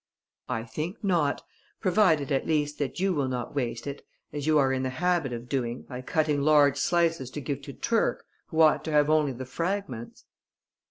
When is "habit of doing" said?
4.89-5.83